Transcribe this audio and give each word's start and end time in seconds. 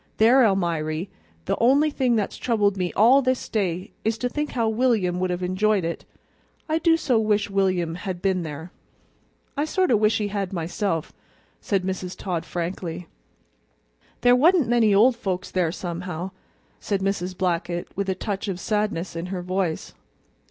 "There, 0.17 0.43
Almiry, 0.43 1.09
the 1.45 1.55
only 1.59 1.91
thing 1.91 2.15
that's 2.15 2.35
troubled 2.39 2.75
me 2.75 2.91
all 2.93 3.21
this 3.21 3.47
day 3.47 3.91
is 4.03 4.17
to 4.17 4.29
think 4.29 4.53
how 4.53 4.67
William 4.67 5.19
would 5.19 5.29
have 5.29 5.43
enjoyed 5.43 5.85
it. 5.85 6.05
I 6.67 6.79
do 6.79 6.97
so 6.97 7.19
wish 7.19 7.51
William 7.51 7.93
had 7.93 8.19
been 8.19 8.41
there." 8.41 8.71
"I 9.55 9.65
sort 9.65 9.91
of 9.91 9.99
wish 9.99 10.17
he 10.17 10.29
had, 10.29 10.53
myself," 10.53 11.13
said 11.59 11.83
Mrs. 11.83 12.17
Todd 12.17 12.45
frankly. 12.45 13.09
"There 14.21 14.35
wa'n't 14.35 14.67
many 14.67 14.91
old 14.91 15.15
folks 15.15 15.51
there, 15.51 15.71
somehow," 15.71 16.31
said 16.79 17.01
Mrs. 17.01 17.37
Blackett, 17.37 17.87
with 17.95 18.09
a 18.09 18.15
touch 18.15 18.47
of 18.47 18.59
sadness 18.59 19.15
in 19.15 19.27
her 19.27 19.43
voice. 19.43 19.93